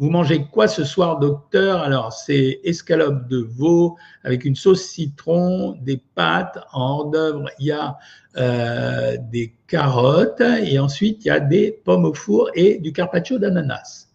[0.00, 1.82] Vous mangez quoi ce soir, docteur?
[1.82, 6.58] Alors, c'est escalope de veau avec une sauce citron, des pâtes.
[6.72, 7.98] En hors d'œuvre, il y a
[8.38, 13.38] euh, des carottes et ensuite, il y a des pommes au four et du carpaccio
[13.38, 14.08] d'ananas.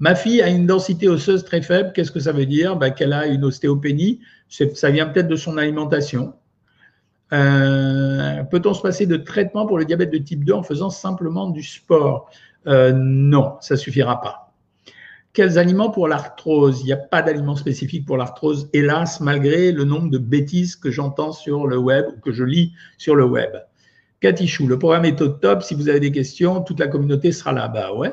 [0.00, 1.92] Ma fille a une densité osseuse très faible.
[1.94, 2.76] Qu'est-ce que ça veut dire?
[2.76, 4.20] Bah, Qu'elle a une ostéopénie.
[4.50, 6.34] Ça vient peut-être de son alimentation.
[7.32, 11.48] Euh, peut-on se passer de traitement pour le diabète de type 2 en faisant simplement
[11.48, 12.28] du sport?
[12.66, 14.41] Euh, Non, ça suffira pas.
[15.34, 16.82] Quels aliments pour l'arthrose?
[16.82, 20.90] Il n'y a pas d'aliments spécifiques pour l'arthrose, hélas, malgré le nombre de bêtises que
[20.90, 23.50] j'entends sur le web ou que je lis sur le web.
[24.20, 25.62] Katichou, le programme est au top.
[25.62, 27.68] Si vous avez des questions, toute la communauté sera là.
[27.68, 28.12] bas ouais.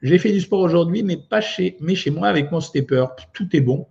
[0.00, 1.40] J'ai fait du sport aujourd'hui, mais pas
[1.80, 3.04] mais chez moi avec mon stepper.
[3.34, 3.86] Tout est bon.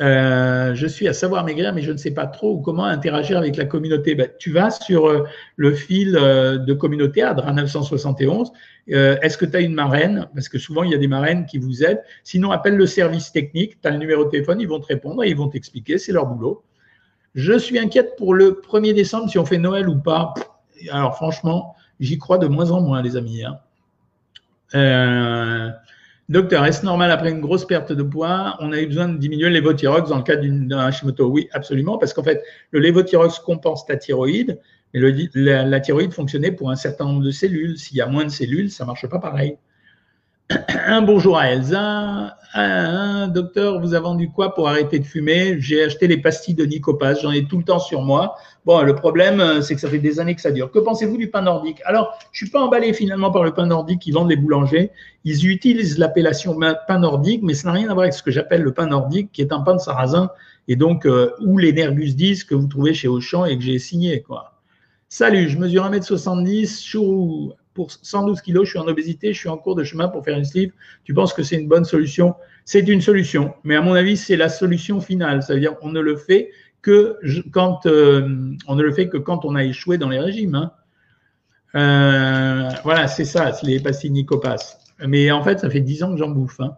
[0.00, 3.56] Euh, je suis à savoir maigrir, mais je ne sais pas trop comment interagir avec
[3.56, 4.14] la communauté.
[4.14, 5.24] Ben, tu vas sur euh,
[5.56, 8.52] le fil euh, de communauté ADRA 971.
[8.86, 10.28] Est-ce que tu as une marraine?
[10.34, 12.02] Parce que souvent, il y a des marraines qui vous aident.
[12.24, 13.80] Sinon, appelle le service technique.
[13.82, 15.98] Tu as le numéro de téléphone, ils vont te répondre et ils vont t'expliquer.
[15.98, 16.62] C'est leur boulot.
[17.34, 20.32] Je suis inquiète pour le 1er décembre, si on fait Noël ou pas.
[20.90, 23.42] Alors, franchement, j'y crois de moins en moins, les amis.
[23.44, 23.58] Hein.
[26.28, 29.48] Docteur, est-ce normal après une grosse perte de poids, on a eu besoin de diminuer
[29.48, 31.26] le lévothyrox dans le cas d'un Hashimoto?
[31.26, 34.60] Oui, absolument, parce qu'en fait, le lévothyrox compense ta thyroïde,
[34.92, 35.00] mais
[35.34, 37.78] la, thyroïde fonctionnait pour un certain nombre de cellules.
[37.78, 39.56] S'il y a moins de cellules, ça ne marche pas pareil.
[40.50, 42.38] Un bonjour à Elsa.
[42.54, 45.60] Un, docteur, vous avez vendu quoi pour arrêter de fumer?
[45.60, 48.34] J'ai acheté les pastilles de Nicopas, j'en ai tout le temps sur moi.
[48.64, 50.70] Bon, le problème, euh, c'est que ça fait des années que ça dure.
[50.70, 51.82] Que pensez-vous du pain nordique?
[51.84, 54.90] Alors, je suis pas emballé finalement par le pain nordique qu'ils vendent les boulangers.
[55.24, 58.62] Ils utilisent l'appellation pain nordique, mais ça n'a rien à voir avec ce que j'appelle
[58.62, 60.30] le pain nordique, qui est un pain de sarrasin,
[60.66, 63.78] et donc euh, où les Nergus 10 que vous trouvez chez Auchan et que j'ai
[63.78, 64.22] signé.
[64.22, 64.54] quoi.
[65.10, 69.56] Salut, je mesure 1m70, chou pour 112 kilos, je suis en obésité, je suis en
[69.56, 70.72] cours de chemin pour faire une sleeve.
[71.04, 72.34] Tu penses que c'est une bonne solution?
[72.64, 75.44] C'est une solution, mais à mon avis, c'est la solution finale.
[75.44, 76.50] Ça veut dire qu'on ne le fait
[76.82, 77.20] que
[77.52, 78.76] quand euh, on
[79.24, 80.56] quand on a échoué dans les régimes.
[80.56, 80.72] Hein.
[81.76, 84.80] Euh, voilà, c'est ça, c'est les pastilles Nicopas.
[85.06, 86.58] Mais en fait, ça fait 10 ans que j'en bouffe.
[86.58, 86.76] Hein.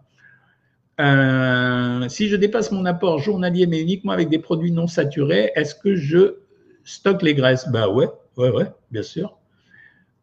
[1.01, 5.75] Euh, si je dépasse mon apport journalier, mais uniquement avec des produits non saturés, est-ce
[5.75, 6.41] que je
[6.85, 7.67] stocke les graisses?
[7.71, 9.39] Bah ouais, ouais, ouais, bien sûr.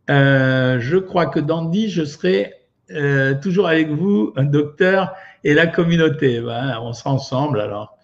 [0.10, 2.54] Euh, je crois que dans 10, je serai
[2.92, 6.40] euh, toujours avec vous, un docteur et la communauté.
[6.40, 7.98] Ben, on sera ensemble alors.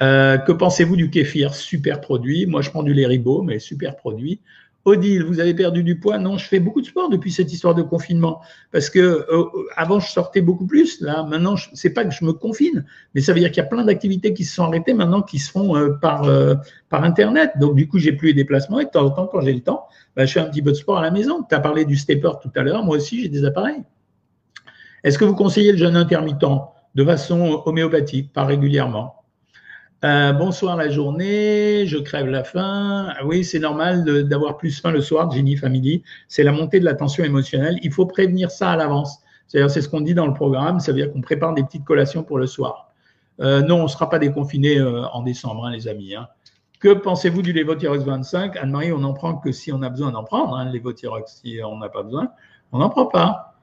[0.00, 1.54] Euh, que pensez-vous du kéfir?
[1.54, 2.46] Super produit.
[2.46, 4.40] Moi, je prends du lait ribot, mais super produit.
[4.88, 7.74] Odile, vous avez perdu du poids Non, je fais beaucoup de sport depuis cette histoire
[7.74, 8.40] de confinement.
[8.72, 9.44] Parce que euh,
[9.76, 11.00] avant, je sortais beaucoup plus.
[11.00, 13.68] Là, maintenant, c'est pas que je me confine, mais ça veut dire qu'il y a
[13.68, 16.54] plein d'activités qui se sont arrêtées maintenant, qui se font euh, par euh,
[16.88, 17.52] par internet.
[17.60, 19.60] Donc du coup, j'ai plus les déplacements et de temps en temps, quand j'ai le
[19.60, 21.44] temps, bah, je fais un petit peu de sport à la maison.
[21.48, 22.82] Tu as parlé du stepper tout à l'heure.
[22.82, 23.82] Moi aussi, j'ai des appareils.
[25.04, 26.44] Est-ce que vous conseillez le jeûne intermittent
[26.94, 29.17] de façon homéopathique, pas régulièrement?
[30.04, 33.12] Euh, bonsoir la journée, je crève la faim.
[33.18, 36.04] Ah oui, c'est normal d'avoir plus faim le soir, Jenny Family.
[36.28, 37.78] C'est la montée de la tension émotionnelle.
[37.82, 39.18] Il faut prévenir ça à l'avance.
[39.48, 40.78] C'est-à-dire, c'est ce qu'on dit dans le programme.
[40.78, 42.92] Ça veut dire qu'on prépare des petites collations pour le soir.
[43.40, 46.14] Euh, non, on ne sera pas déconfiné euh, en décembre, hein, les amis.
[46.14, 46.28] Hein.
[46.78, 50.22] Que pensez-vous du Levothyrox 25 Anne-Marie, on n'en prend que si on a besoin d'en
[50.22, 50.54] prendre.
[50.54, 52.30] Hein, Levothyrox, si on n'a pas besoin,
[52.70, 53.56] on n'en prend pas.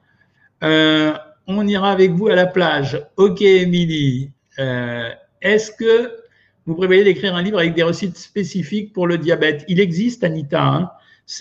[0.60, 3.02] on ira avec vous à la plage.
[3.16, 4.32] Ok, Émilie.
[4.58, 6.25] Est-ce que
[6.66, 9.64] vous prévoyez d'écrire un livre avec des recettes spécifiques pour le diabète.
[9.68, 10.62] Il existe, Anita.
[10.62, 10.90] Hein.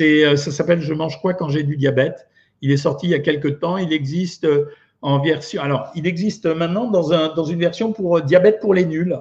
[0.01, 2.27] Euh, ça s'appelle Je mange quoi quand j'ai du diabète.
[2.61, 3.77] Il est sorti il y a quelques temps.
[3.77, 4.69] Il existe euh,
[5.01, 5.63] en version.
[5.63, 9.17] Alors, il existe maintenant dans, un, dans une version pour euh, diabète pour les nuls.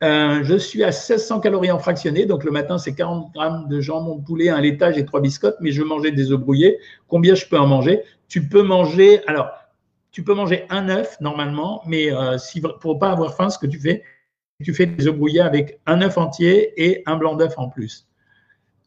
[0.00, 4.16] je suis à 1600 calories en fractionné, donc le matin c'est 40 grammes de jambon
[4.16, 6.78] de poulet, un laitage et trois biscottes, mais je mangeais des œufs brouillés.
[7.08, 8.00] Combien je peux en manger?
[8.26, 9.50] Tu peux manger, alors
[10.10, 13.78] tu peux manger un œuf normalement, mais si, pour pas avoir faim, ce que tu
[13.78, 14.02] fais,
[14.62, 18.06] tu fais des œufs brouillés avec un œuf entier et un blanc d'œuf en plus.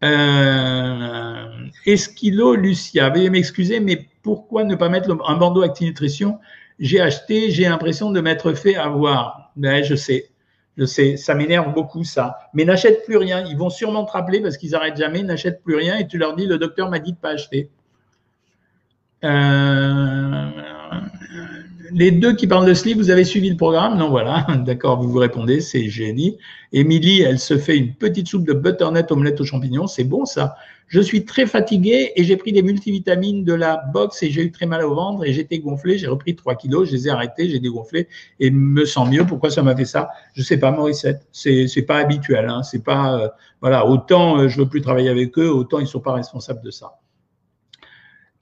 [0.04, 1.46] Euh,
[1.86, 6.40] Esquilo Lucia, veuillez m'excuser, mais pourquoi ne pas mettre un bandeau Acti Nutrition?
[6.80, 9.52] J'ai acheté, j'ai l'impression de m'être fait avoir.
[9.56, 10.30] Ben, je sais,
[10.78, 12.38] je sais, ça m'énerve beaucoup ça.
[12.54, 13.46] Mais n'achète plus rien.
[13.46, 15.24] Ils vont sûrement te rappeler parce qu'ils n'arrêtent jamais.
[15.24, 17.70] N'achète plus rien et tu leur dis le docteur m'a dit de pas acheter.
[19.24, 20.50] Euh,
[21.91, 25.10] les deux qui parlent de livre, vous avez suivi le programme Non, voilà, d'accord, vous
[25.10, 26.38] vous répondez, c'est génie.
[26.72, 30.56] Émilie, elle se fait une petite soupe de butternut omelette aux champignons, c'est bon ça.
[30.88, 34.52] Je suis très fatigué et j'ai pris des multivitamines de la boxe et j'ai eu
[34.52, 35.98] très mal au ventre et j'étais gonflé.
[35.98, 38.08] J'ai repris 3 kilos, je les ai arrêtés, j'ai dégonflé
[38.39, 39.26] et me sens mieux.
[39.26, 40.10] Pourquoi ça m'a fait ça?
[40.34, 41.26] Je sais pas, Morissette.
[41.32, 42.48] C'est c'est pas habituel.
[42.48, 42.63] Hein.
[42.63, 43.30] C'est pas euh,
[43.62, 43.88] voilà.
[43.88, 46.91] Autant euh, je veux plus travailler avec eux, autant ils sont pas responsables de ça.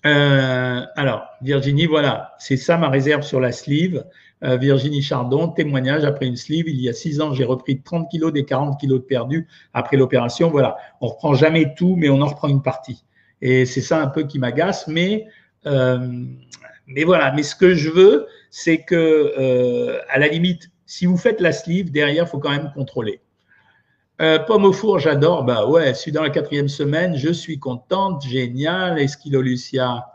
[0.06, 4.04] Euh, alors, Virginie, voilà, c'est ça ma réserve sur la sleeve.
[4.44, 6.68] Euh, Virginie Chardon, témoignage après une sleeve.
[6.68, 9.98] Il y a six ans, j'ai repris 30 kilos des 40 kilos de perdus après
[9.98, 10.50] l'opération.
[10.50, 13.04] Voilà, on reprend jamais tout, mais on en reprend une partie.
[13.42, 14.88] Et c'est ça un peu qui m'agace.
[14.88, 15.28] Mais,
[15.68, 16.26] euh,
[16.88, 21.18] mais voilà, mais ce que je veux, c'est que, euh, à la limite, si vous
[21.18, 23.22] faites la sleeve, derrière, il faut quand même contrôler.
[24.22, 25.44] Euh, pomme au four, j'adore.
[25.44, 29.00] Bah ouais, je suis dans la quatrième semaine, je suis contente, génial.
[29.00, 30.06] Esquilolucia.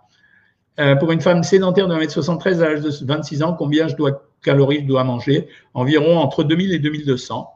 [0.78, 4.22] Euh, pour une femme sédentaire de 1m73 à l'âge de 26 ans, combien je dois,
[4.44, 5.48] calories je dois manger?
[5.74, 7.50] Environ entre 2000 et 2200.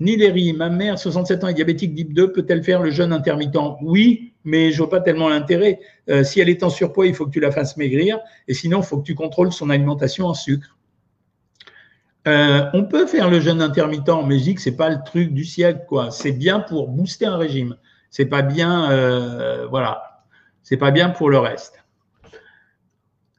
[0.00, 3.56] Niléry, ma mère, 67 ans, est diabétique type 2, peut-elle faire le jeûne intermittent?
[3.80, 5.80] Oui, mais je vois pas tellement l'intérêt.
[6.10, 8.80] Euh, si elle est en surpoids, il faut que tu la fasses maigrir, et sinon,
[8.80, 10.77] il faut que tu contrôles son alimentation en sucre.
[12.28, 15.32] Euh, on peut faire le jeûne intermittent, mais je dis que c'est pas le truc
[15.32, 16.10] du siècle, quoi.
[16.10, 17.76] C'est bien pour booster un régime.
[18.10, 20.22] C'est pas bien, euh, voilà.
[20.62, 21.82] C'est pas bien pour le reste.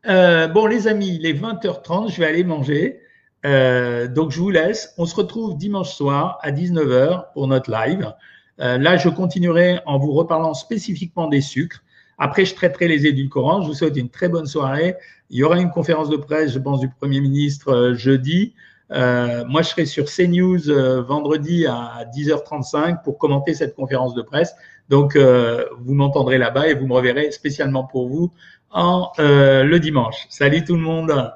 [0.08, 3.00] Euh, bon, les amis, il est 20h30, je vais aller manger.
[3.44, 4.96] donc, je vous laisse.
[4.98, 8.12] On se retrouve dimanche soir à 19h pour notre live.
[8.58, 11.84] là, je continuerai en vous reparlant spécifiquement des sucres.
[12.18, 13.62] Après, je traiterai les édulcorants.
[13.62, 14.96] Je vous souhaite une très bonne soirée.
[15.30, 18.56] Il y aura une conférence de presse, je pense, du Premier ministre jeudi.
[18.92, 24.22] Euh, moi, je serai sur CNews euh, vendredi à 10h35 pour commenter cette conférence de
[24.22, 24.56] presse.
[24.90, 28.32] Donc, euh, vous m'entendrez là-bas et vous me reverrez spécialement pour vous
[28.72, 30.28] en le dimanche.
[30.30, 31.32] Salut tout le monde.